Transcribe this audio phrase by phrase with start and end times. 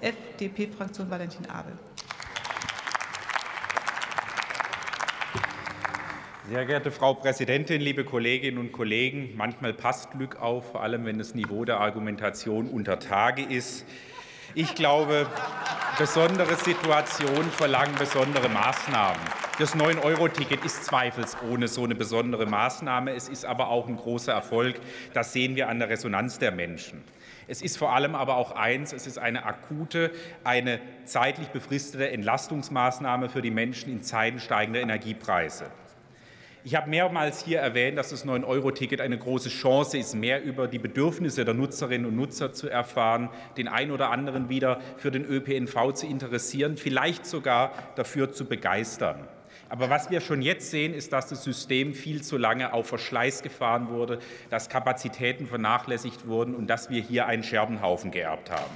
[0.00, 1.72] FDP-Fraktion Valentin Abel.
[6.48, 9.34] Sehr geehrte Frau Präsidentin, liebe Kolleginnen und Kollegen!
[9.36, 13.84] Manchmal passt Glück auf, vor allem wenn das Niveau der Argumentation unter Tage ist.
[14.54, 15.26] Ich glaube,
[15.98, 19.20] besondere Situationen verlangen besondere Maßnahmen.
[19.58, 23.12] Das 9-Euro-Ticket ist zweifelsohne so eine besondere Maßnahme.
[23.16, 24.76] Es ist aber auch ein großer Erfolg.
[25.14, 27.02] Das sehen wir an der Resonanz der Menschen.
[27.48, 30.12] Es ist vor allem aber auch eins, es ist eine akute,
[30.44, 35.64] eine zeitlich befristete Entlastungsmaßnahme für die Menschen in Zeiten steigender Energiepreise.
[36.62, 40.78] Ich habe mehrmals hier erwähnt, dass das 9-Euro-Ticket eine große Chance ist, mehr über die
[40.78, 45.94] Bedürfnisse der Nutzerinnen und Nutzer zu erfahren, den einen oder anderen wieder für den ÖPNV
[45.94, 49.26] zu interessieren, vielleicht sogar dafür zu begeistern.
[49.68, 53.42] Aber was wir schon jetzt sehen, ist, dass das System viel zu lange auf Verschleiß
[53.42, 54.18] gefahren wurde,
[54.50, 58.74] dass Kapazitäten vernachlässigt wurden und dass wir hier einen Scherbenhaufen geerbt haben.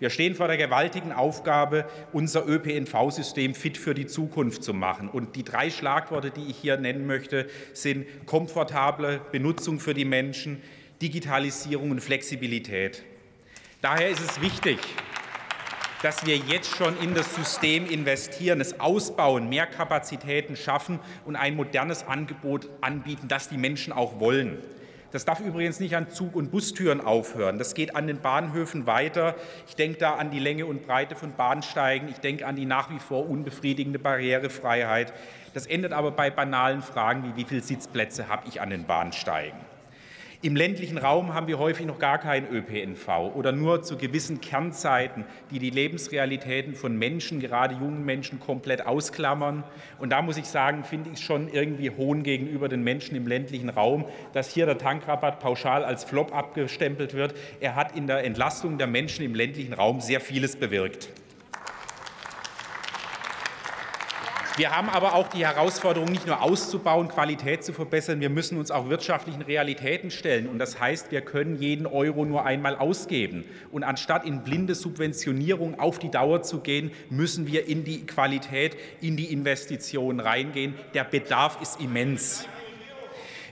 [0.00, 5.08] Wir stehen vor der gewaltigen Aufgabe, unser ÖPNV-System fit für die Zukunft zu machen.
[5.08, 10.62] Und die drei Schlagworte, die ich hier nennen möchte, sind komfortable Benutzung für die Menschen,
[11.02, 13.02] Digitalisierung und Flexibilität.
[13.82, 14.78] Daher ist es wichtig,
[16.02, 21.56] dass wir jetzt schon in das System investieren, es ausbauen, mehr Kapazitäten schaffen und ein
[21.56, 24.58] modernes Angebot anbieten, das die Menschen auch wollen.
[25.10, 27.58] Das darf übrigens nicht an Zug- und Bustüren aufhören.
[27.58, 29.36] Das geht an den Bahnhöfen weiter.
[29.66, 32.08] Ich denke da an die Länge und Breite von Bahnsteigen.
[32.08, 35.14] Ich denke an die nach wie vor unbefriedigende Barrierefreiheit.
[35.54, 39.67] Das endet aber bei banalen Fragen wie, wie viele Sitzplätze habe ich an den Bahnsteigen?
[40.40, 45.24] Im ländlichen Raum haben wir häufig noch gar keinen ÖPNV oder nur zu gewissen Kernzeiten,
[45.50, 49.64] die die Lebensrealitäten von Menschen, gerade jungen Menschen, komplett ausklammern.
[49.98, 53.68] Und da muss ich sagen, finde ich schon irgendwie Hohn gegenüber den Menschen im ländlichen
[53.68, 57.34] Raum, dass hier der Tankrabatt pauschal als Flop abgestempelt wird.
[57.58, 61.08] Er hat in der Entlastung der Menschen im ländlichen Raum sehr vieles bewirkt.
[64.58, 68.72] Wir haben aber auch die Herausforderung, nicht nur auszubauen, Qualität zu verbessern, wir müssen uns
[68.72, 70.48] auch wirtschaftlichen Realitäten stellen.
[70.48, 73.44] Und das heißt, wir können jeden Euro nur einmal ausgeben.
[73.70, 78.76] Und anstatt in blinde Subventionierung auf die Dauer zu gehen, müssen wir in die Qualität,
[79.00, 80.74] in die Investitionen reingehen.
[80.92, 82.48] Der Bedarf ist immens.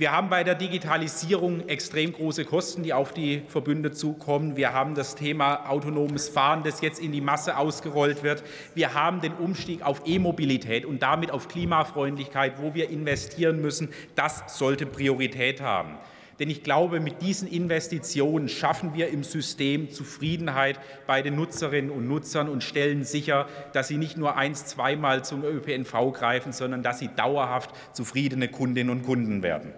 [0.00, 4.56] Wir haben bei der Digitalisierung extrem große Kosten, die auf die Verbünde zukommen.
[4.56, 8.42] Wir haben das Thema autonomes Fahren, das jetzt in die Masse ausgerollt wird.
[8.74, 13.90] Wir haben den Umstieg auf E-Mobilität und damit auf Klimafreundlichkeit, wo wir investieren müssen.
[14.14, 15.98] Das sollte Priorität haben.
[16.38, 22.08] Denn ich glaube, mit diesen Investitionen schaffen wir im System Zufriedenheit bei den Nutzerinnen und
[22.08, 27.00] Nutzern und stellen sicher, dass sie nicht nur eins, zweimal zum ÖPNV greifen, sondern dass
[27.00, 29.74] sie dauerhaft zufriedene Kundinnen und Kunden werden.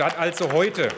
[0.00, 0.88] Statt also heute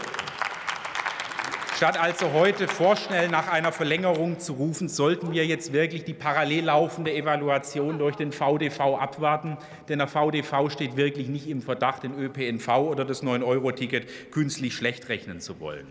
[1.76, 6.66] Statt also heute vorschnell nach einer Verlängerung zu rufen, sollten wir jetzt wirklich die parallel
[6.66, 9.58] laufende Evaluation durch den VDV abwarten.
[9.88, 15.08] Denn der VDV steht wirklich nicht im Verdacht, den ÖPNV oder das 9-Euro-Ticket künstlich schlecht
[15.08, 15.88] rechnen zu wollen.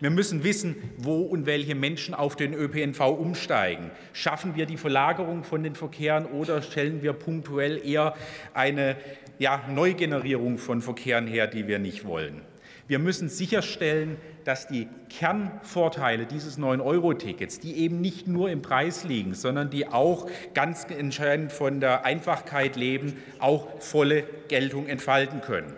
[0.00, 3.90] Wir müssen wissen, wo und welche Menschen auf den ÖPNV umsteigen.
[4.12, 8.14] Schaffen wir die Verlagerung von den Verkehren oder stellen wir punktuell eher
[8.52, 8.96] eine
[9.40, 12.42] ja, Neugenerierung von Verkehren her, die wir nicht wollen?
[12.86, 19.34] Wir müssen sicherstellen, dass die Kernvorteile dieses 9-Euro-Tickets, die eben nicht nur im Preis liegen,
[19.34, 25.72] sondern die auch ganz entscheidend von der Einfachkeit leben, auch volle Geltung entfalten können.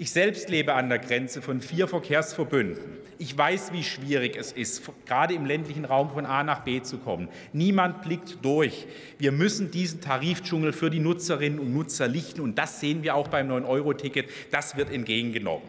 [0.00, 2.98] Ich selbst lebe an der Grenze von vier Verkehrsverbünden.
[3.18, 6.98] Ich weiß, wie schwierig es ist, gerade im ländlichen Raum von A nach B zu
[6.98, 7.28] kommen.
[7.52, 8.86] Niemand blickt durch.
[9.18, 13.26] Wir müssen diesen Tarifdschungel für die Nutzerinnen und Nutzer lichten, und das sehen wir auch
[13.26, 14.30] beim 9-Euro-Ticket.
[14.52, 15.66] Das wird entgegengenommen.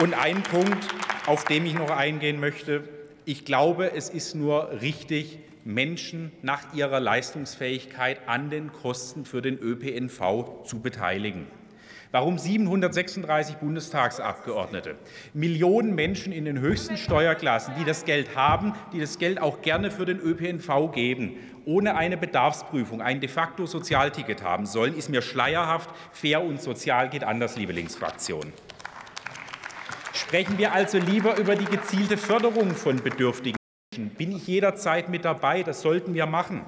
[0.00, 0.86] Und ein Punkt,
[1.24, 2.84] auf den ich noch eingehen möchte.
[3.24, 9.58] Ich glaube, es ist nur richtig, Menschen nach ihrer Leistungsfähigkeit an den Kosten für den
[9.58, 11.48] ÖPNV zu beteiligen.
[12.12, 14.94] Warum 736 Bundestagsabgeordnete?
[15.34, 19.90] Millionen Menschen in den höchsten Steuerklassen, die das Geld haben, die das Geld auch gerne
[19.90, 25.20] für den ÖPNV geben, ohne eine Bedarfsprüfung ein de facto Sozialticket haben sollen, ist mir
[25.20, 25.90] schleierhaft.
[26.12, 28.52] Fair und sozial geht anders, liebe Linksfraktion.
[30.12, 33.55] Sprechen wir also lieber über die gezielte Förderung von bedürftigen.
[33.96, 36.62] Bin ich jederzeit mit dabei, das sollten wir machen.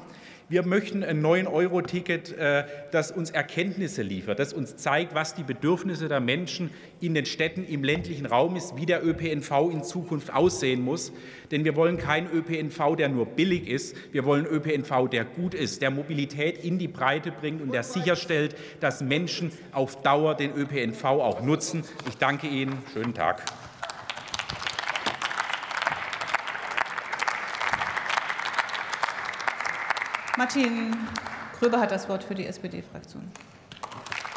[0.51, 6.09] Wir möchten ein 9-Euro-Ticket, äh, das uns Erkenntnisse liefert, das uns zeigt, was die Bedürfnisse
[6.09, 6.71] der Menschen
[7.03, 11.13] in den Städten im ländlichen Raum ist, wie der ÖPNV in Zukunft aussehen muss.
[11.51, 13.95] Denn wir wollen keinen ÖPNV, der nur billig ist.
[14.11, 18.57] Wir wollen ÖPNV, der gut ist, der Mobilität in die Breite bringt und der sicherstellt,
[18.81, 21.85] dass Menschen auf Dauer den ÖPNV auch nutzen.
[22.09, 22.73] Ich danke Ihnen.
[22.95, 23.43] Schönen Tag.
[30.39, 30.97] Martin
[31.59, 33.29] Gröber hat das Wort für die SPD-Fraktion.